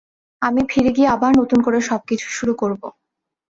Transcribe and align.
আমি 0.41 0.61
ফিরে 0.69 0.91
গিয়ে 0.97 1.07
আবার 1.07 1.31
নতুন 1.37 1.59
করে 1.61 1.77
সবকিছু 1.81 2.27
শুরু 2.29 2.53
করবো। 2.55 2.87